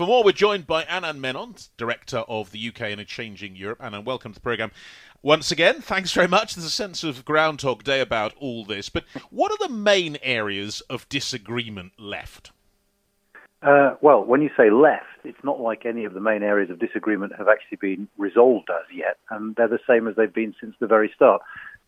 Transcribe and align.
For 0.00 0.06
more, 0.06 0.24
we're 0.24 0.32
joined 0.32 0.66
by 0.66 0.84
Anand 0.84 1.18
Menon, 1.18 1.56
Director 1.76 2.20
of 2.20 2.52
the 2.52 2.68
UK 2.68 2.88
in 2.88 2.98
a 2.98 3.04
Changing 3.04 3.54
Europe. 3.54 3.80
Anand, 3.80 4.06
welcome 4.06 4.32
to 4.32 4.38
the 4.38 4.42
programme. 4.42 4.70
Once 5.20 5.52
again, 5.52 5.82
thanks 5.82 6.10
very 6.10 6.26
much. 6.26 6.54
There's 6.54 6.64
a 6.64 6.70
sense 6.70 7.04
of 7.04 7.22
Groundhog 7.26 7.84
Day 7.84 8.00
about 8.00 8.32
all 8.40 8.64
this, 8.64 8.88
but 8.88 9.04
what 9.28 9.52
are 9.52 9.68
the 9.68 9.74
main 9.74 10.16
areas 10.22 10.80
of 10.88 11.06
disagreement 11.10 11.92
left? 11.98 12.50
Uh, 13.60 13.96
well, 14.00 14.24
when 14.24 14.40
you 14.40 14.48
say 14.56 14.70
left, 14.70 15.04
it's 15.22 15.44
not 15.44 15.60
like 15.60 15.84
any 15.84 16.06
of 16.06 16.14
the 16.14 16.20
main 16.20 16.42
areas 16.42 16.70
of 16.70 16.78
disagreement 16.78 17.34
have 17.36 17.48
actually 17.48 17.76
been 17.76 18.08
resolved 18.16 18.70
as 18.70 18.86
yet, 18.96 19.18
and 19.28 19.54
they're 19.56 19.68
the 19.68 19.78
same 19.86 20.08
as 20.08 20.16
they've 20.16 20.32
been 20.32 20.54
since 20.58 20.74
the 20.80 20.86
very 20.86 21.12
start. 21.14 21.42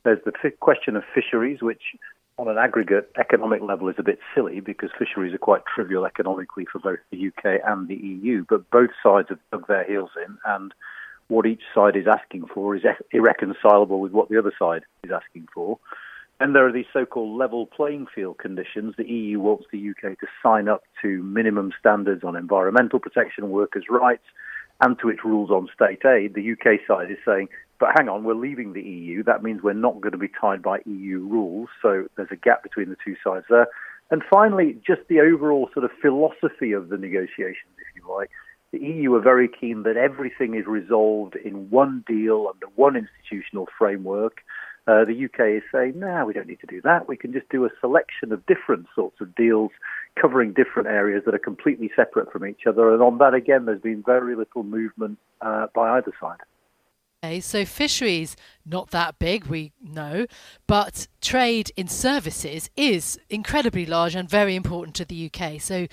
There's 0.05 0.23
the 0.25 0.33
f- 0.43 0.59
question 0.61 0.97
of 0.97 1.05
fisheries, 1.15 1.63
which 1.63 1.83
on 2.39 2.49
an 2.49 2.59
aggregate 2.59 3.11
economic 3.19 3.63
level 3.63 3.89
is 3.89 3.97
a 3.99 4.03
bit 4.03 4.19
silly 4.35 4.61
because 4.61 4.91
fisheries 4.99 5.35
are 5.35 5.39
quite 5.39 5.63
trivial 5.73 6.07
economically 6.07 6.67
for 6.71 6.79
both 6.79 6.99
the 7.11 7.29
UK 7.29 7.61
and 7.65 7.89
the 7.89 7.95
EU, 7.95 8.45
but 8.49 8.69
both 8.71 8.91
sides 9.03 9.29
have 9.29 9.39
dug 9.51 9.67
their 9.69 9.85
heels 9.85 10.11
in, 10.27 10.37
and 10.47 10.75
what 11.29 11.47
each 11.47 11.63
side 11.75 11.97
is 11.97 12.07
asking 12.07 12.47
for 12.53 12.75
is 12.75 12.83
irreconcilable 13.13 14.01
with 14.01 14.13
what 14.13 14.29
the 14.29 14.39
other 14.39 14.53
side 14.59 14.83
is 15.05 15.11
asking 15.11 15.47
for. 15.55 15.79
And 16.41 16.57
there 16.57 16.67
are 16.67 16.73
these 16.73 16.87
so-called 16.93 17.39
level 17.39 17.67
playing 17.67 18.07
field 18.13 18.39
conditions. 18.39 18.95
The 18.97 19.09
EU 19.09 19.39
wants 19.39 19.67
the 19.71 19.91
UK 19.91 20.19
to 20.19 20.27
sign 20.43 20.69
up 20.69 20.83
to 21.03 21.23
minimum 21.23 21.73
standards 21.79 22.25
on 22.25 22.35
environmental 22.35 22.99
protection, 22.99 23.51
workers' 23.51 23.85
rights, 23.89 24.25
and 24.81 24.99
to 24.99 25.09
its 25.09 25.25
rules 25.25 25.51
on 25.51 25.69
state 25.73 26.05
aid. 26.05 26.35
The 26.35 26.53
UK 26.53 26.81
side 26.89 27.13
is 27.13 27.19
saying, 27.25 27.49
but 27.83 27.91
hang 27.97 28.09
on, 28.09 28.23
we're 28.23 28.35
leaving 28.35 28.75
the 28.75 28.81
EU. 28.81 29.25
That 29.25 29.43
means 29.43 29.61
we're 29.61 29.73
not 29.73 30.01
going 30.01 30.13
to 30.13 30.19
be 30.19 30.31
tied 30.41 30.63
by 30.63 30.79
EU 30.87 31.19
rules. 31.19 31.69
So 31.83 32.07
there's 32.17 32.29
a 32.31 32.37
gap 32.37 32.63
between 32.63 32.91
the 32.91 32.97
two 33.05 33.17
sides 33.25 33.45
there. 33.51 33.67
And 34.13 34.23
finally, 34.31 34.79
just 34.87 35.01
the 35.09 35.19
overall 35.19 35.69
sort 35.75 35.85
of 35.85 35.91
philosophy 36.01 36.71
of 36.71 36.91
the 36.91 36.97
negotiations, 36.97 37.75
if 37.79 37.97
you 37.97 38.09
like. 38.09 38.31
The 38.71 38.79
EU 38.79 39.13
are 39.15 39.21
very 39.21 39.49
keen 39.49 39.83
that 39.83 39.97
everything 39.97 40.55
is 40.55 40.65
resolved 40.65 41.35
in 41.35 41.71
one 41.71 42.05
deal 42.07 42.53
under 42.55 42.67
one 42.77 42.95
institutional 42.95 43.67
framework. 43.77 44.43
Uh, 44.87 45.05
the 45.05 45.25
UK 45.25 45.57
is 45.57 45.63
saying, 45.73 45.99
no, 45.99 46.25
we 46.25 46.33
don't 46.33 46.47
need 46.47 46.61
to 46.61 46.69
do 46.69 46.81
that. 46.83 47.09
We 47.09 47.17
can 47.17 47.33
just 47.33 47.49
do 47.49 47.65
a 47.65 47.71
selection 47.81 48.31
of 48.31 48.47
different 48.47 48.87
sorts 48.95 49.21
of 49.21 49.35
deals 49.35 49.73
covering 50.15 50.53
different 50.53 50.87
areas 50.87 51.25
that 51.27 51.35
are 51.35 51.41
completely 51.41 51.91
separate 51.97 52.31
from 52.31 52.47
each 52.47 52.65
other. 52.65 52.95
And 52.95 53.03
on 53.03 53.19
that, 53.19 53.35
again, 53.35 53.65
there's 53.65 53.83
been 53.83 54.05
very 54.07 54.37
little 54.37 54.63
movement 54.63 55.19
uh, 55.41 55.67
by 55.75 55.99
either 55.99 56.13
side. 56.21 56.39
Okay, 57.25 57.39
so 57.39 57.65
fisheries 57.65 58.35
not 58.67 58.91
that 58.91 59.21
big, 59.21 59.45
we 59.45 59.71
know, 59.81 60.27
but 60.67 61.07
trade 61.21 61.71
in 61.77 61.87
services 61.87 62.69
is 62.77 63.17
incredibly 63.31 63.87
large 63.87 64.17
and 64.17 64.29
very 64.29 64.57
important 64.57 64.97
to 64.97 65.05
the 65.05 65.31
UK. 65.33 65.61
So, 65.61 65.87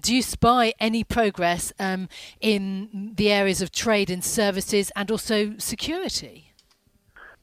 do 0.00 0.14
you 0.14 0.22
spy 0.22 0.74
any 0.78 1.02
progress 1.02 1.72
um, 1.80 2.08
in 2.40 3.14
the 3.16 3.32
areas 3.32 3.60
of 3.60 3.72
trade 3.72 4.10
in 4.10 4.22
services 4.22 4.92
and 4.94 5.10
also 5.10 5.54
security? 5.58 6.52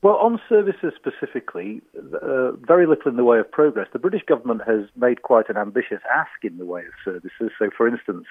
Well, 0.01 0.15
on 0.15 0.39
services 0.47 0.93
specifically, 0.95 1.81
uh, 1.97 2.53
very 2.53 2.87
little 2.87 3.11
in 3.11 3.17
the 3.17 3.25
way 3.25 3.39
of 3.39 3.51
progress. 3.51 3.89
The 3.91 3.99
British 3.99 4.23
government 4.25 4.61
has 4.65 4.85
made 4.95 5.21
quite 5.21 5.49
an 5.49 5.57
ambitious 5.57 5.99
ask 6.15 6.43
in 6.43 6.57
the 6.57 6.65
way 6.65 6.81
of 6.81 6.93
services. 7.03 7.51
So, 7.59 7.69
for 7.75 7.89
instance, 7.89 8.25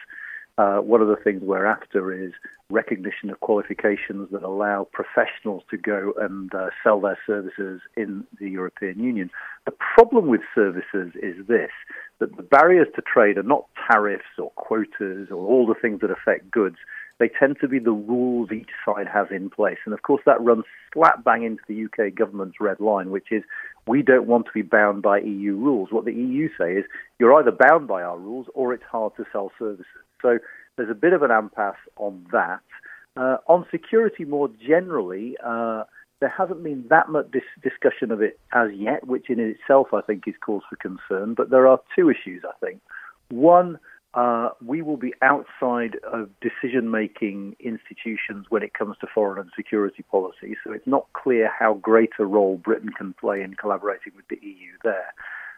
uh, 0.58 0.78
one 0.78 1.00
of 1.00 1.08
the 1.08 1.17
things 1.17 1.42
we're 1.42 1.67
after 1.67 2.12
is 2.12 2.33
recognition 2.70 3.31
of 3.31 3.41
qualifications 3.41 4.28
that 4.33 4.42
allow 4.42 4.86
professionals 4.92 5.62
to 5.70 5.77
go 5.77 6.12
and 6.19 6.55
uh, 6.55 6.69
sell 6.83 7.00
their 7.00 7.19
services 7.27 7.81
in 7.97 8.25
the 8.41 8.48
European 8.48 8.98
Union. 8.98 9.31
The 9.67 9.72
problem 9.94 10.27
with 10.28 10.41
services 10.55 11.12
is 11.22 11.47
this 11.47 11.70
that 12.19 12.36
the 12.36 12.42
barriers 12.42 12.86
to 12.94 13.03
trade 13.03 13.36
are 13.36 13.42
not 13.42 13.67
tariffs 13.91 14.39
or 14.39 14.50
quotas 14.53 15.28
or 15.31 15.47
all 15.47 15.67
the 15.67 15.75
things 15.75 16.00
that 16.00 16.11
affect 16.11 16.50
goods 16.50 16.77
they 17.22 17.31
tend 17.39 17.56
to 17.61 17.69
be 17.69 17.78
the 17.78 17.92
rules 17.92 18.50
each 18.50 18.70
side 18.84 19.06
has 19.06 19.28
in 19.31 19.48
place. 19.48 19.78
And 19.84 19.94
of 19.94 20.03
course, 20.03 20.22
that 20.27 20.41
runs 20.41 20.64
slap 20.92 21.22
bang 21.22 21.44
into 21.44 21.62
the 21.69 21.84
UK 21.84 22.12
government's 22.14 22.61
red 22.61 22.81
line, 22.81 23.11
which 23.11 23.31
is 23.31 23.44
we 23.87 24.03
don't 24.03 24.26
want 24.26 24.47
to 24.47 24.53
be 24.53 24.62
bound 24.62 25.03
by 25.03 25.21
EU 25.21 25.55
rules. 25.55 25.93
What 25.93 26.05
the 26.05 26.12
EU 26.12 26.49
say 26.59 26.72
is 26.72 26.84
you're 27.21 27.34
either 27.34 27.53
bound 27.53 27.87
by 27.87 28.03
our 28.03 28.19
rules 28.19 28.47
or 28.55 28.75
it's 28.75 28.82
hard 28.91 29.12
to 29.19 29.25
sell 29.31 29.53
services. 29.56 29.87
So 30.22 30.38
there's 30.77 30.91
a 30.91 30.94
bit 30.94 31.12
of 31.12 31.22
an 31.22 31.31
impasse 31.31 31.77
on 31.97 32.27
that. 32.33 32.60
Uh, 33.16 33.37
on 33.47 33.66
security 33.71 34.25
more 34.25 34.49
generally, 34.49 35.37
uh, 35.44 35.84
there 36.21 36.33
hasn't 36.34 36.62
been 36.62 36.87
that 36.88 37.09
much 37.10 37.31
dis- 37.31 37.43
discussion 37.62 38.10
of 38.10 38.22
it 38.22 38.38
as 38.55 38.69
yet, 38.75 39.06
which 39.06 39.28
in 39.28 39.41
itself 39.41 39.88
I 39.93 40.00
think 40.00 40.22
is 40.27 40.34
cause 40.41 40.62
for 40.71 40.77
concern. 40.77 41.34
But 41.34 41.50
there 41.50 41.66
are 41.66 41.81
two 41.94 42.09
issues, 42.09 42.43
I 42.49 42.65
think. 42.65 42.81
One, 43.28 43.78
uh, 44.15 44.50
we 44.65 44.82
will 44.82 44.97
be 44.97 45.15
outside 45.22 45.97
of 46.11 46.28
decision 46.41 46.91
making 46.91 47.56
institutions 47.61 48.47
when 48.50 48.62
it 48.62 48.75
comes 48.75 48.97
to 49.00 49.06
foreign 49.12 49.41
and 49.41 49.50
security 49.56 50.03
policy. 50.03 50.55
So 50.62 50.72
it's 50.72 50.87
not 50.87 51.06
clear 51.15 51.50
how 51.59 51.75
great 51.75 52.11
a 52.19 52.27
role 52.27 52.59
Britain 52.59 52.91
can 52.97 53.15
play 53.15 53.43
in 53.43 53.55
collaborating 53.55 54.12
with 54.15 54.28
the 54.28 54.38
EU 54.43 54.72
there. 54.84 55.15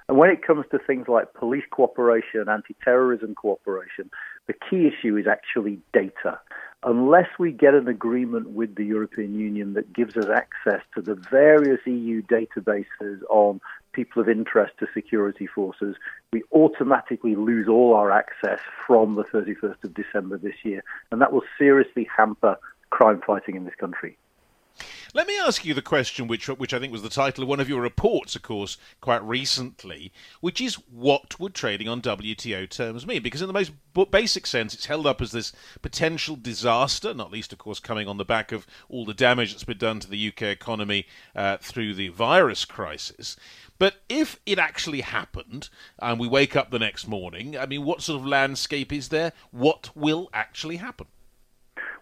And 0.08 0.18
when 0.18 0.30
it 0.30 0.46
comes 0.46 0.66
to 0.70 0.78
things 0.78 1.08
like 1.08 1.32
police 1.34 1.64
cooperation, 1.70 2.48
anti 2.48 2.76
terrorism 2.84 3.34
cooperation, 3.34 4.10
the 4.46 4.54
key 4.54 4.86
issue 4.86 5.16
is 5.16 5.26
actually 5.26 5.80
data. 5.92 6.38
Unless 6.82 7.28
we 7.38 7.50
get 7.50 7.72
an 7.72 7.88
agreement 7.88 8.50
with 8.50 8.74
the 8.74 8.84
European 8.84 9.34
Union 9.34 9.72
that 9.72 9.92
gives 9.94 10.18
us 10.18 10.26
access 10.28 10.82
to 10.94 11.00
the 11.00 11.14
various 11.14 11.80
EU 11.86 12.20
databases 12.22 13.22
on 13.30 13.60
people 13.92 14.20
of 14.20 14.28
interest 14.28 14.74
to 14.80 14.86
security 14.92 15.46
forces, 15.46 15.96
we 16.30 16.42
automatically 16.52 17.36
lose 17.36 17.68
all 17.68 17.94
our 17.94 18.12
access 18.12 18.60
from 18.86 19.14
the 19.14 19.24
31st 19.24 19.82
of 19.82 19.94
December 19.94 20.36
this 20.36 20.56
year. 20.62 20.84
And 21.10 21.22
that 21.22 21.32
will 21.32 21.44
seriously 21.58 22.06
hamper 22.14 22.58
crime 22.90 23.22
fighting 23.26 23.56
in 23.56 23.64
this 23.64 23.74
country. 23.76 24.18
Let 25.16 25.28
me 25.28 25.38
ask 25.38 25.64
you 25.64 25.74
the 25.74 25.80
question, 25.80 26.26
which 26.26 26.48
which 26.48 26.74
I 26.74 26.80
think 26.80 26.90
was 26.90 27.02
the 27.02 27.08
title 27.08 27.44
of 27.44 27.48
one 27.48 27.60
of 27.60 27.68
your 27.68 27.80
reports, 27.80 28.34
of 28.34 28.42
course, 28.42 28.76
quite 29.00 29.22
recently, 29.22 30.12
which 30.40 30.60
is 30.60 30.74
what 30.74 31.38
would 31.38 31.54
trading 31.54 31.86
on 31.86 32.02
WTO 32.02 32.68
terms 32.68 33.06
mean? 33.06 33.22
Because 33.22 33.40
in 33.40 33.46
the 33.46 33.52
most 33.52 33.70
basic 34.10 34.44
sense, 34.44 34.74
it's 34.74 34.86
held 34.86 35.06
up 35.06 35.22
as 35.22 35.30
this 35.30 35.52
potential 35.82 36.34
disaster, 36.34 37.14
not 37.14 37.30
least, 37.30 37.52
of 37.52 37.60
course, 37.60 37.78
coming 37.78 38.08
on 38.08 38.16
the 38.16 38.24
back 38.24 38.50
of 38.50 38.66
all 38.88 39.04
the 39.04 39.14
damage 39.14 39.52
that's 39.52 39.62
been 39.62 39.78
done 39.78 40.00
to 40.00 40.10
the 40.10 40.26
UK 40.26 40.42
economy 40.42 41.06
uh, 41.36 41.58
through 41.58 41.94
the 41.94 42.08
virus 42.08 42.64
crisis. 42.64 43.36
But 43.78 44.02
if 44.08 44.40
it 44.46 44.58
actually 44.58 45.02
happened 45.02 45.68
and 46.00 46.18
we 46.18 46.26
wake 46.26 46.56
up 46.56 46.72
the 46.72 46.80
next 46.80 47.06
morning, 47.06 47.56
I 47.56 47.66
mean, 47.66 47.84
what 47.84 48.02
sort 48.02 48.20
of 48.20 48.26
landscape 48.26 48.92
is 48.92 49.10
there? 49.10 49.32
What 49.52 49.90
will 49.94 50.28
actually 50.34 50.78
happen? 50.78 51.06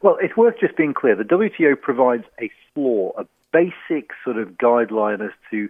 Well, 0.03 0.19
it's 0.21 0.37
worth 0.37 0.57
just 0.61 0.77
being 0.77 0.95
clear. 0.95 1.15
The 1.15 1.23
WTO 1.23 1.81
provides 1.81 2.25
a 2.41 2.51
floor, 2.75 3.15
a 3.17 3.25
basic 3.53 4.11
sort 4.25 4.37
of 4.37 4.49
guideline 4.51 5.25
as 5.25 5.33
to 5.53 5.69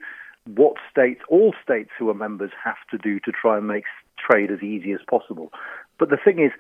what 0.55 0.75
states, 0.91 1.21
all 1.29 1.55
states 1.63 1.91
who 1.99 2.09
are 2.09 2.15
members, 2.15 2.51
have 2.65 2.77
to 2.91 2.99
do 2.99 3.21
to 3.21 3.31
try 3.31 3.59
and 3.59 3.69
make 3.69 3.85
trade 4.19 4.51
as 4.51 4.63
easy 4.63 4.93
as 4.93 5.01
possible. 5.09 5.53
But 5.99 6.09
the 6.09 6.17
thing 6.17 6.41
is, 6.41 6.51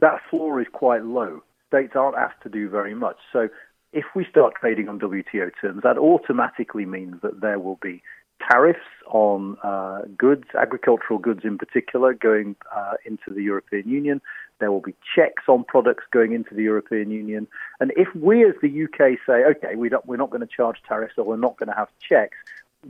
that 0.00 0.20
floor 0.30 0.60
is 0.60 0.66
quite 0.72 1.04
low. 1.04 1.42
States 1.68 1.92
aren't 1.94 2.16
asked 2.16 2.42
to 2.44 2.48
do 2.48 2.68
very 2.68 2.94
much. 2.94 3.16
So 3.30 3.48
if 3.92 4.04
we 4.14 4.26
start 4.30 4.54
trading 4.58 4.88
on 4.88 4.98
WTO 4.98 5.50
terms, 5.60 5.82
that 5.82 5.98
automatically 5.98 6.86
means 6.86 7.16
that 7.22 7.40
there 7.42 7.58
will 7.58 7.78
be 7.82 8.02
tariffs 8.50 8.80
on 9.06 9.56
uh, 9.62 10.02
goods, 10.16 10.44
agricultural 10.58 11.18
goods 11.18 11.40
in 11.44 11.58
particular, 11.58 12.14
going 12.14 12.56
uh, 12.74 12.94
into 13.04 13.30
the 13.34 13.42
European 13.42 13.88
Union. 13.88 14.20
There 14.58 14.72
will 14.72 14.80
be 14.80 14.94
checks 15.14 15.44
on 15.48 15.64
products 15.64 16.04
going 16.10 16.32
into 16.32 16.54
the 16.54 16.62
European 16.62 17.10
Union. 17.10 17.46
And 17.80 17.92
if 17.96 18.08
we 18.14 18.44
as 18.44 18.54
the 18.60 18.84
UK 18.84 19.18
say, 19.26 19.44
okay, 19.44 19.76
we 19.76 19.90
we're 20.06 20.16
not 20.16 20.30
going 20.30 20.40
to 20.40 20.46
charge 20.46 20.82
tariffs 20.86 21.14
or 21.16 21.24
we're 21.24 21.36
not 21.36 21.56
going 21.56 21.68
to 21.68 21.74
have 21.74 21.88
checks, 22.00 22.36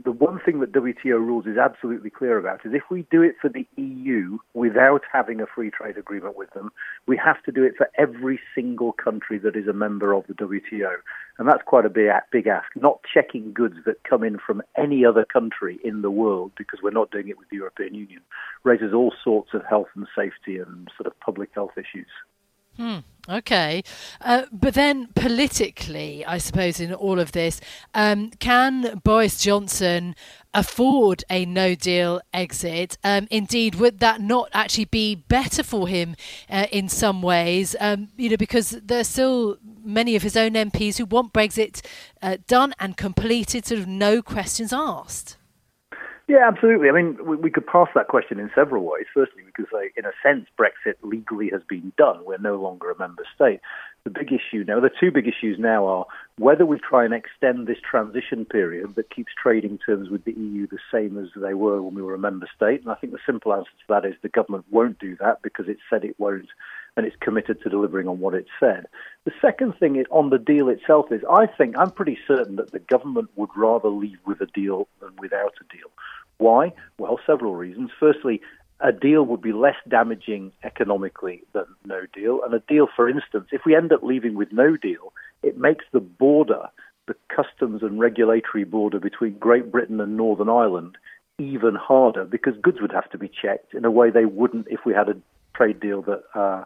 the 0.03 0.11
one 0.11 0.39
thing 0.39 0.59
that 0.59 0.71
WTO 0.71 1.17
rules 1.17 1.47
is 1.47 1.57
absolutely 1.57 2.11
clear 2.11 2.37
about 2.37 2.63
is 2.63 2.73
if 2.73 2.83
we 2.91 3.07
do 3.09 3.23
it 3.23 3.35
for 3.41 3.49
the 3.49 3.67
EU 3.75 4.37
without 4.53 5.01
having 5.11 5.41
a 5.41 5.47
free 5.47 5.71
trade 5.71 5.97
agreement 5.97 6.37
with 6.37 6.51
them, 6.51 6.71
we 7.07 7.17
have 7.17 7.41
to 7.43 7.51
do 7.51 7.63
it 7.63 7.73
for 7.75 7.89
every 7.97 8.39
single 8.53 8.93
country 8.93 9.39
that 9.39 9.55
is 9.55 9.67
a 9.67 9.73
member 9.73 10.13
of 10.13 10.27
the 10.27 10.35
WTO. 10.35 10.93
And 11.39 11.47
that's 11.47 11.63
quite 11.65 11.85
a 11.85 11.89
big, 11.89 12.11
big 12.31 12.45
ask. 12.45 12.67
Not 12.75 12.99
checking 13.11 13.51
goods 13.51 13.77
that 13.85 14.03
come 14.03 14.23
in 14.23 14.37
from 14.37 14.61
any 14.77 15.05
other 15.05 15.25
country 15.25 15.79
in 15.83 16.03
the 16.03 16.11
world, 16.11 16.51
because 16.55 16.79
we're 16.83 16.91
not 16.91 17.09
doing 17.09 17.29
it 17.29 17.39
with 17.39 17.49
the 17.49 17.57
European 17.57 17.95
Union, 17.95 18.21
raises 18.63 18.93
all 18.93 19.13
sorts 19.23 19.55
of 19.55 19.65
health 19.65 19.89
and 19.95 20.07
safety 20.15 20.59
and 20.59 20.89
sort 20.97 21.07
of 21.07 21.19
public 21.19 21.49
health 21.55 21.77
issues. 21.77 22.07
Hmm. 22.77 22.99
Okay, 23.29 23.83
uh, 24.21 24.45
but 24.51 24.73
then 24.73 25.09
politically, 25.13 26.25
I 26.25 26.39
suppose 26.39 26.79
in 26.79 26.91
all 26.91 27.19
of 27.19 27.31
this, 27.31 27.61
um, 27.93 28.31
can 28.39 29.01
Boris 29.03 29.39
Johnson 29.39 30.15
afford 30.51 31.23
a 31.29 31.45
No 31.45 31.75
Deal 31.75 32.21
exit? 32.33 32.97
Um, 33.03 33.27
indeed, 33.29 33.75
would 33.75 33.99
that 33.99 34.19
not 34.19 34.49
actually 34.51 34.85
be 34.85 35.13
better 35.13 35.61
for 35.61 35.87
him 35.87 36.15
uh, 36.49 36.65
in 36.71 36.89
some 36.89 37.21
ways? 37.21 37.75
Um, 37.79 38.07
you 38.17 38.31
know, 38.31 38.37
because 38.37 38.71
there 38.71 39.01
are 39.01 39.03
still 39.03 39.57
many 39.83 40.15
of 40.15 40.23
his 40.23 40.35
own 40.35 40.53
MPs 40.53 40.97
who 40.97 41.05
want 41.05 41.31
Brexit 41.31 41.85
uh, 42.23 42.37
done 42.47 42.73
and 42.79 42.97
completed, 42.97 43.63
sort 43.67 43.79
of 43.79 43.87
no 43.87 44.23
questions 44.23 44.73
asked. 44.73 45.37
Yeah, 46.29 46.47
absolutely. 46.47 46.89
I 46.89 46.91
mean, 46.91 47.17
we, 47.25 47.37
we, 47.37 47.49
could 47.49 47.65
pass 47.65 47.87
that 47.95 48.07
question 48.07 48.39
in 48.39 48.51
several 48.53 48.83
ways. 48.83 49.07
Firstly, 49.11 49.41
say, 49.71 49.91
in 49.97 50.05
a 50.05 50.11
sense, 50.23 50.47
Brexit 50.57 50.95
legally 51.01 51.49
has 51.51 51.61
been 51.67 51.91
done. 51.97 52.23
We're 52.23 52.37
no 52.37 52.55
longer 52.55 52.91
a 52.91 52.97
member 52.97 53.23
state. 53.33 53.61
The 54.03 54.11
big 54.11 54.31
issue 54.31 54.63
now, 54.63 54.79
the 54.79 54.91
two 54.99 55.11
big 55.11 55.27
issues 55.27 55.57
now 55.59 55.85
are 55.85 56.05
whether 56.37 56.65
we 56.65 56.77
try 56.79 57.03
and 57.03 57.13
extend 57.13 57.67
this 57.67 57.79
transition 57.79 58.45
period 58.45 58.95
that 58.95 59.09
keeps 59.09 59.31
trading 59.41 59.79
terms 59.85 60.09
with 60.09 60.23
the 60.23 60.33
EU 60.33 60.67
the 60.67 60.77
same 60.91 61.17
as 61.17 61.29
they 61.35 61.53
were 61.53 61.81
when 61.81 61.95
we 61.95 62.01
were 62.01 62.13
a 62.13 62.19
member 62.19 62.47
state. 62.55 62.81
And 62.81 62.91
I 62.91 62.95
think 62.95 63.11
the 63.11 63.19
simple 63.25 63.53
answer 63.53 63.71
to 63.71 63.85
that 63.89 64.05
is 64.05 64.13
the 64.21 64.29
government 64.29 64.65
won't 64.69 64.99
do 64.99 65.17
that 65.19 65.41
because 65.41 65.67
it 65.67 65.77
said 65.89 66.05
it 66.05 66.15
won't 66.19 66.47
and 66.95 67.05
it's 67.05 67.15
committed 67.21 67.61
to 67.61 67.69
delivering 67.69 68.07
on 68.07 68.19
what 68.19 68.33
it 68.33 68.45
said. 68.59 68.85
The 69.25 69.31
second 69.41 69.73
thing 69.79 69.95
is, 69.95 70.05
on 70.11 70.31
the 70.31 70.37
deal 70.37 70.69
itself 70.69 71.11
is 71.11 71.21
I 71.29 71.45
think, 71.45 71.77
I'm 71.77 71.91
pretty 71.91 72.17
certain 72.27 72.55
that 72.57 72.71
the 72.71 72.79
government 72.79 73.29
would 73.35 73.49
rather 73.55 73.89
leave 73.89 74.19
with 74.25 74.41
a 74.41 74.47
deal 74.47 74.87
than 74.99 75.11
without 75.17 75.53
a 75.61 75.75
deal. 75.75 75.89
Why? 76.39 76.73
Well, 76.97 77.19
several 77.25 77.55
reasons. 77.55 77.91
Firstly, 77.99 78.41
a 78.79 78.91
deal 78.91 79.23
would 79.23 79.41
be 79.41 79.51
less 79.51 79.75
damaging 79.87 80.51
economically 80.63 81.43
than 81.53 81.65
no 81.85 82.01
deal. 82.13 82.41
And 82.43 82.53
a 82.53 82.59
deal, 82.59 82.87
for 82.95 83.07
instance, 83.09 83.47
if 83.51 83.61
we 83.65 83.75
end 83.75 83.91
up 83.91 84.03
leaving 84.03 84.35
with 84.35 84.51
no 84.51 84.77
deal, 84.77 85.13
it 85.43 85.57
makes 85.57 85.85
the 85.91 85.99
border, 85.99 86.63
the 87.07 87.15
customs 87.27 87.83
and 87.83 87.99
regulatory 87.99 88.63
border 88.63 88.99
between 88.99 89.37
Great 89.37 89.71
Britain 89.71 89.99
and 89.99 90.15
Northern 90.15 90.49
Ireland, 90.49 90.97
even 91.37 91.75
harder 91.75 92.23
because 92.23 92.53
goods 92.61 92.79
would 92.81 92.91
have 92.91 93.09
to 93.11 93.17
be 93.17 93.29
checked 93.29 93.73
in 93.73 93.85
a 93.85 93.91
way 93.91 94.09
they 94.09 94.25
wouldn't 94.25 94.67
if 94.69 94.81
we 94.85 94.93
had 94.93 95.09
a 95.09 95.15
trade 95.53 95.79
deal 95.79 96.01
that 96.03 96.23
uh, 96.33 96.63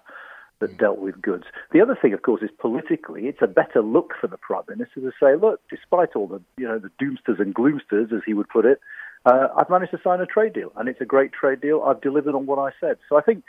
that 0.60 0.78
dealt 0.78 1.00
with 1.00 1.22
goods. 1.22 1.46
The 1.72 1.81
other 1.81 1.98
thing, 2.00 2.14
of 2.14 2.22
course, 2.22 2.42
is 2.42 2.50
politically, 2.58 3.24
it's 3.28 3.42
a 3.42 3.48
better 3.48 3.81
look 3.81 4.14
for 4.19 4.28
the 4.28 4.38
prime 4.38 4.64
minister 4.69 5.02
to 5.02 5.12
say, 5.19 5.36
look, 5.36 5.62
despite 5.69 6.16
all 6.16 6.28
the 6.28 6.42
you 6.58 6.68
know 6.68 6.80
the 6.80 6.92
doomsters 7.02 7.40
and 7.40 7.54
gloomsters, 7.56 8.14
as 8.14 8.22
he 8.26 8.34
would 8.34 8.50
put 8.50 8.66
it, 8.66 8.80
uh, 9.25 9.48
I've 9.58 9.70
managed 9.70 9.92
to 9.92 10.00
sign 10.04 10.20
a 10.20 10.25
trade 10.25 10.54
deal, 10.54 10.72
and 10.75 10.90
it's 10.90 11.02
a 11.02 11.06
great 11.06 11.31
trade 11.31 11.62
deal. 11.62 11.84
I've 11.86 12.02
delivered 12.02 12.36
on 12.36 12.46
what 12.46 12.60
I 12.60 12.72
said. 12.80 12.98
So 13.08 13.18
I 13.18 13.22
think 13.22 13.44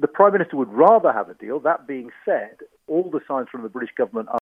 the 0.00 0.08
prime 0.08 0.32
minister 0.32 0.56
would 0.56 0.72
rather 0.72 1.12
have 1.12 1.30
a 1.30 1.34
deal. 1.34 1.60
That 1.60 1.86
being 1.86 2.10
said, 2.24 2.56
all 2.86 3.10
the 3.10 3.20
signs 3.26 3.48
from 3.50 3.62
the 3.62 3.68
British 3.68 3.94
government 3.96 4.28
are 4.30 4.38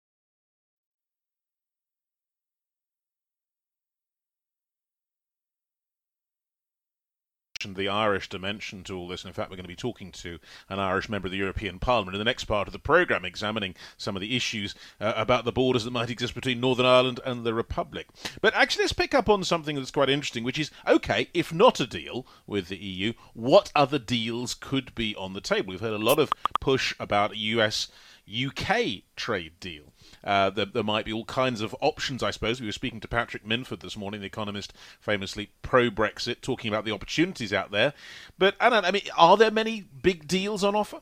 the 7.65 7.89
Irish 7.89 8.29
dimension 8.29 8.85
to 8.85 8.97
all 8.97 9.09
this. 9.09 9.23
And 9.23 9.29
in 9.29 9.35
fact, 9.35 9.51
we're 9.51 9.57
going 9.57 9.65
to 9.65 9.69
be 9.69 9.77
talking 9.77 10.13
to 10.13 10.39
an 10.69 10.79
Irish 10.79 11.09
member 11.09 11.27
of 11.27 11.33
the 11.33 11.39
European 11.39 11.79
Parliament 11.79 12.15
in 12.15 12.19
the 12.19 12.25
next 12.25 12.45
part 12.45 12.69
of 12.69 12.73
the 12.73 12.79
programme, 12.79 13.25
examining 13.25 13.75
some 13.97 14.17
of 14.17 14.21
the 14.21 14.37
issues 14.37 14.75
uh, 15.01 15.13
about 15.17 15.45
the 15.45 15.53
borders 15.53 15.85
that 15.85 15.91
might 15.91 16.11
exist 16.11 16.35
between 16.35 16.61
Northern 16.61 16.87
Ireland 16.87 17.21
and 17.25 17.45
the 17.45 17.55
Republic. 17.55 18.07
But 18.41 18.55
actually, 18.55 18.85
let's 18.85 18.93
pick 18.93 19.15
up 19.15 19.29
on 19.29 19.43
something 19.43 19.75
that's 19.75 19.91
quite 19.91 20.11
interesting, 20.11 20.45
which 20.45 20.59
is 20.59 20.71
okay, 20.87 21.29
if 21.35 21.53
not 21.53 21.81
a 21.81 21.87
deal 21.87 22.27
with 22.47 22.69
the 22.69 22.77
EU, 22.77 23.13
what 23.35 23.73
other 23.75 23.99
deals 23.99 24.55
could 24.55 24.95
be 24.95 25.17
on 25.17 25.33
the 25.33 25.41
table? 25.41 25.71
We've 25.71 25.81
heard 25.81 25.93
a 25.93 25.99
lot 25.99 26.19
of 26.19 26.33
push 26.61 26.95
about 27.01 27.37
US 27.37 27.89
UK 28.29 29.03
trade 29.17 29.53
deal. 29.59 29.93
Uh, 30.25 30.51
there, 30.51 30.67
there, 30.67 30.83
might 30.83 31.05
be 31.05 31.13
all 31.13 31.25
kinds 31.25 31.61
of 31.61 31.75
options, 31.81 32.23
I 32.23 32.31
suppose. 32.31 32.61
We 32.61 32.67
were 32.67 32.73
speaking 32.73 33.01
to 33.01 33.09
Patrick 33.09 33.47
Minford 33.47 33.81
this 33.81 33.97
morning, 33.97 34.21
the 34.21 34.27
economist 34.27 34.73
famously 35.01 35.51
pro 35.63 35.91
Brexit, 35.91 36.41
talking 36.41 36.69
about 36.69 36.85
the 36.85 36.93
opportunities 36.93 37.53
out 37.53 37.71
there. 37.71 37.93
But, 38.39 38.59
Anand, 38.59 38.85
I 38.85 38.91
mean, 38.91 39.03
are 39.17 39.37
there 39.37 39.51
many 39.51 39.85
big 40.03 40.27
deals 40.27 40.65
on 40.65 40.75
offer? 40.75 41.01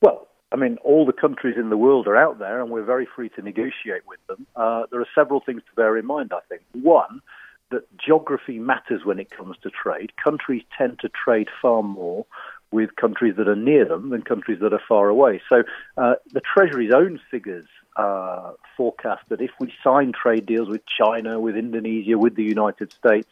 Well, 0.00 0.28
I 0.52 0.56
mean, 0.56 0.78
all 0.82 1.06
the 1.06 1.12
countries 1.12 1.56
in 1.56 1.70
the 1.70 1.76
world 1.76 2.06
are 2.06 2.16
out 2.16 2.38
there, 2.38 2.60
and 2.60 2.70
we're 2.70 2.84
very 2.84 3.06
free 3.14 3.28
to 3.30 3.42
negotiate 3.42 4.06
with 4.06 4.18
them. 4.26 4.46
Uh, 4.56 4.84
there 4.90 5.00
are 5.00 5.08
several 5.14 5.40
things 5.40 5.62
to 5.68 5.74
bear 5.76 5.96
in 5.96 6.06
mind, 6.06 6.32
I 6.34 6.40
think. 6.48 6.62
One, 6.72 7.20
that 7.70 7.84
geography 7.98 8.58
matters 8.58 9.04
when 9.04 9.18
it 9.18 9.30
comes 9.30 9.56
to 9.62 9.70
trade. 9.70 10.12
Countries 10.22 10.62
tend 10.76 10.98
to 11.00 11.08
trade 11.08 11.48
far 11.62 11.82
more 11.82 12.26
with 12.72 12.94
countries 12.96 13.34
that 13.36 13.48
are 13.48 13.56
near 13.56 13.84
them 13.84 14.10
than 14.10 14.22
countries 14.22 14.58
that 14.60 14.72
are 14.72 14.82
far 14.88 15.08
away. 15.08 15.40
So 15.48 15.62
uh, 15.96 16.14
the 16.32 16.40
Treasury's 16.40 16.92
own 16.92 17.20
figures 17.30 17.66
uh, 18.00 18.52
forecast 18.76 19.22
that 19.28 19.40
if 19.40 19.50
we 19.60 19.72
sign 19.84 20.12
trade 20.12 20.46
deals 20.46 20.68
with 20.68 20.82
China, 20.86 21.38
with 21.38 21.56
Indonesia, 21.56 22.16
with 22.18 22.34
the 22.34 22.42
United 22.42 22.92
States, 22.92 23.28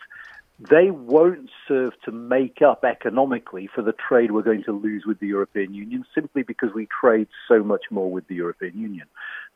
they 0.58 0.90
won't 0.90 1.50
serve 1.68 1.92
to 2.04 2.10
make 2.10 2.62
up 2.62 2.84
economically 2.84 3.68
for 3.72 3.82
the 3.82 3.92
trade 3.92 4.32
we're 4.32 4.42
going 4.42 4.64
to 4.64 4.72
lose 4.72 5.04
with 5.06 5.20
the 5.20 5.26
European 5.28 5.72
Union 5.72 6.04
simply 6.14 6.42
because 6.42 6.70
we 6.74 6.86
trade 6.86 7.28
so 7.46 7.62
much 7.62 7.84
more 7.90 8.10
with 8.10 8.26
the 8.26 8.34
European 8.34 8.76
Union. 8.76 9.06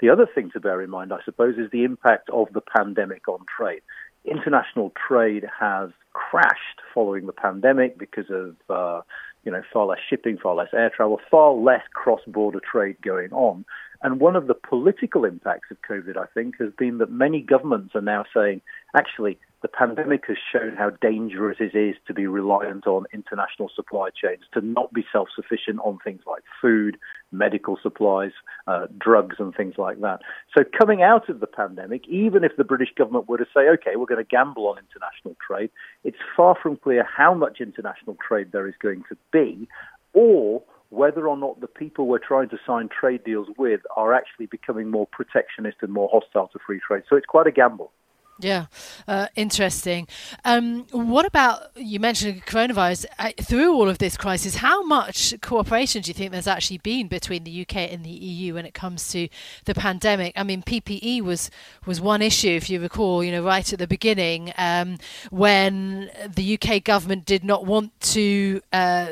The 0.01 0.11
other 0.11 0.27
thing 0.33 0.51
to 0.53 0.61
bear 0.61 0.81
in 0.81 0.91
mind, 0.91 1.13
I 1.13 1.19
suppose, 1.25 1.59
is 1.59 1.71
the 1.73 1.85
impact 1.85 2.31
of 2.31 2.53
the 2.53 2.61
pandemic 2.61 3.27
on 3.27 3.41
trade. 3.57 3.83
International 4.25 4.93
trade 5.09 5.45
has 5.59 5.91
crashed 6.13 6.81
following 6.95 7.27
the 7.27 7.33
pandemic 7.33 7.99
because 7.99 8.31
of 8.31 8.55
uh, 8.71 9.01
you 9.45 9.51
know 9.51 9.63
far 9.73 9.87
less 9.87 9.99
shipping, 10.09 10.39
far 10.39 10.55
less 10.55 10.73
air 10.73 10.91
travel, 10.95 11.21
far 11.31 11.53
less 11.53 11.83
cross-border 11.93 12.61
trade 12.61 12.97
going 13.03 13.33
on. 13.33 13.65
And 14.03 14.19
one 14.21 14.35
of 14.35 14.49
the 14.49 14.55
political 14.55 15.25
impacts 15.25 15.71
of 15.71 15.77
COVID, 15.89 16.17
I 16.17 16.27
think, 16.35 16.57
has 16.59 16.73
been 16.77 16.99
that 16.99 17.11
many 17.11 17.41
governments 17.41 17.95
are 17.95 18.01
now 18.01 18.25
saying, 18.35 18.61
actually, 18.97 19.39
the 19.63 19.69
pandemic 19.69 20.25
has 20.27 20.37
shown 20.53 20.75
how 20.77 20.91
dangerous 21.01 21.59
it 21.61 21.77
is 21.77 21.95
to 22.09 22.13
be 22.13 22.27
reliant 22.27 22.89
on 22.89 23.05
international 23.13 23.71
supply 23.75 24.09
chains, 24.11 24.43
to 24.55 24.61
not 24.61 24.93
be 24.93 25.05
self 25.13 25.29
sufficient 25.35 25.79
on 25.85 25.99
things 26.03 26.23
like 26.27 26.43
food, 26.61 26.99
medical 27.31 27.79
supplies, 27.81 28.33
uh, 28.67 28.87
drugs, 28.99 29.37
and 29.39 29.55
things 29.55 29.75
like 29.79 30.01
that. 30.01 30.21
So, 30.57 30.65
coming 30.77 31.03
out 31.03 31.29
of 31.29 31.39
the 31.39 31.47
pandemic, 31.47 32.09
even 32.09 32.43
if 32.43 32.57
the 32.57 32.65
British 32.65 32.93
government 32.99 33.29
were 33.29 33.39
to 33.39 33.47
say, 33.55 33.69
okay, 33.75 33.95
we're 33.95 34.07
going 34.07 34.25
to 34.25 34.29
gamble 34.29 34.67
on 34.67 34.79
international 34.79 35.37
trade, 35.47 35.71
it's 36.03 36.19
far 36.37 36.57
from 36.61 36.77
clear 36.77 37.05
how 37.05 37.33
much 37.33 37.61
international 37.61 38.17
trade 38.27 38.51
there 38.51 38.67
is 38.67 38.75
going 38.83 39.05
to 39.11 39.17
be 39.33 39.69
or 40.13 40.63
whether 40.93 41.27
or 41.27 41.39
not 41.39 41.59
the 41.61 41.67
people 41.67 42.07
we're 42.07 42.19
trying 42.19 42.51
to 42.51 42.59
sign 42.67 42.89
trade 42.89 43.25
deals 43.25 43.49
with 43.57 43.81
are 43.97 44.13
actually 44.13 44.45
becoming 44.45 44.91
more 44.91 45.07
protectionist 45.07 45.79
and 45.81 45.91
more 45.91 46.09
hostile 46.13 46.49
to 46.49 46.59
free 46.67 46.81
trade. 46.87 47.03
So 47.09 47.17
it's 47.17 47.27
quite 47.27 47.47
a 47.47 47.51
gamble. 47.51 47.91
Yeah, 48.39 48.67
uh, 49.07 49.29
interesting. 49.37 50.09
Um, 50.45 50.87
what 50.91 51.25
about 51.27 51.71
you 51.77 52.01
mentioned 52.01 52.45
coronavirus? 52.45 53.07
Uh, 53.19 53.31
through 53.41 53.73
all 53.73 53.89
of 53.89 53.99
this 53.99 54.17
crisis, 54.17 54.57
how 54.57 54.83
much 54.83 55.35
cooperation 55.43 56.03
do 56.03 56.09
you 56.09 56.15
think 56.15 56.33
there's 56.33 56.47
actually 56.47 56.79
been 56.79 57.09
between 57.09 57.45
the 57.45 57.61
UK 57.63 57.77
and 57.93 58.05
the 58.05 58.11
EU 58.11 58.55
when 58.55 58.67
it 58.67 58.75
comes 58.75 59.09
to 59.13 59.29
the 59.65 59.75
pandemic? 59.75 60.33
I 60.35 60.43
mean, 60.43 60.63
PPE 60.63 61.23
was 61.23 61.51
was 61.87 62.01
one 62.01 62.21
issue, 62.21 62.51
if 62.51 62.69
you 62.69 62.81
recall, 62.81 63.23
you 63.23 63.31
know, 63.31 63.45
right 63.45 63.73
at 63.73 63.79
the 63.79 63.87
beginning 63.87 64.53
um, 64.59 64.99
when 65.31 66.11
the 66.29 66.59
UK 66.59 66.83
government 66.83 67.25
did 67.25 67.45
not 67.45 67.65
want 67.65 67.99
to. 68.13 68.61
Uh, 68.73 69.07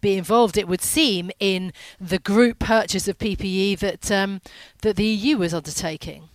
be 0.00 0.16
involved, 0.16 0.56
it 0.56 0.68
would 0.68 0.82
seem, 0.82 1.30
in 1.38 1.72
the 2.00 2.18
group 2.18 2.58
purchase 2.58 3.08
of 3.08 3.18
PPE 3.18 3.78
that 3.78 4.10
um, 4.10 4.40
that 4.82 4.96
the 4.96 5.04
EU 5.04 5.38
was 5.38 5.54
undertaking. 5.54 6.28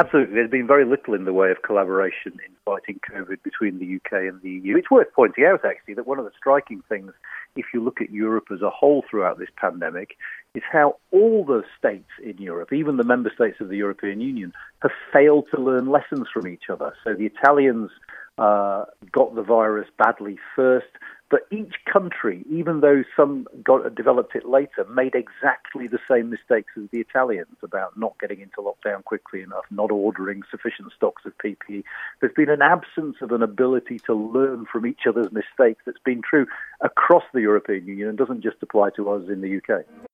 Absolutely. 0.00 0.34
There's 0.34 0.50
been 0.50 0.66
very 0.66 0.86
little 0.86 1.12
in 1.12 1.24
the 1.24 1.32
way 1.32 1.50
of 1.50 1.60
collaboration 1.62 2.32
in 2.32 2.54
fighting 2.64 3.00
COVID 3.12 3.42
between 3.42 3.78
the 3.78 3.96
UK 3.96 4.28
and 4.32 4.40
the 4.40 4.48
EU. 4.48 4.76
It's 4.76 4.90
worth 4.90 5.08
pointing 5.14 5.44
out, 5.44 5.64
actually, 5.64 5.94
that 5.94 6.06
one 6.06 6.18
of 6.18 6.24
the 6.24 6.30
striking 6.38 6.82
things, 6.88 7.12
if 7.54 7.66
you 7.74 7.82
look 7.82 8.00
at 8.00 8.10
Europe 8.10 8.46
as 8.50 8.62
a 8.62 8.70
whole 8.70 9.04
throughout 9.10 9.38
this 9.38 9.50
pandemic, 9.56 10.16
is 10.54 10.62
how 10.70 10.96
all 11.10 11.44
the 11.44 11.64
states 11.78 12.08
in 12.22 12.38
Europe, 12.38 12.72
even 12.72 12.96
the 12.96 13.04
member 13.04 13.30
states 13.34 13.60
of 13.60 13.68
the 13.68 13.76
European 13.76 14.22
Union, 14.22 14.52
have 14.80 14.92
failed 15.12 15.46
to 15.54 15.60
learn 15.60 15.86
lessons 15.86 16.28
from 16.32 16.46
each 16.46 16.70
other. 16.70 16.94
So 17.04 17.12
the 17.12 17.26
Italians 17.26 17.90
uh, 18.38 18.84
got 19.12 19.34
the 19.34 19.42
virus 19.42 19.88
badly 19.98 20.38
first. 20.56 20.86
But 21.30 21.46
each 21.52 21.74
country, 21.90 22.44
even 22.50 22.80
though 22.80 23.04
some 23.16 23.46
got 23.62 23.94
developed 23.94 24.34
it 24.34 24.48
later, 24.48 24.84
made 24.92 25.14
exactly 25.14 25.86
the 25.86 26.00
same 26.10 26.28
mistakes 26.28 26.72
as 26.76 26.90
the 26.90 26.98
Italians 26.98 27.56
about 27.62 27.96
not 27.96 28.18
getting 28.18 28.40
into 28.40 28.56
lockdown 28.56 29.04
quickly 29.04 29.40
enough, 29.40 29.64
not 29.70 29.92
ordering 29.92 30.42
sufficient 30.50 30.92
stocks 30.94 31.22
of 31.24 31.32
PPE. 31.38 31.84
There's 32.20 32.34
been 32.34 32.50
an 32.50 32.62
absence 32.62 33.16
of 33.22 33.30
an 33.30 33.44
ability 33.44 34.00
to 34.06 34.14
learn 34.14 34.66
from 34.66 34.86
each 34.86 35.06
other's 35.08 35.30
mistakes 35.30 35.82
that's 35.86 36.02
been 36.04 36.20
true 36.20 36.46
across 36.80 37.24
the 37.32 37.40
European 37.40 37.86
Union 37.86 38.08
and 38.08 38.18
doesn't 38.18 38.42
just 38.42 38.56
apply 38.60 38.90
to 38.96 39.10
us 39.10 39.28
in 39.28 39.40
the 39.40 39.58
UK. 39.58 39.84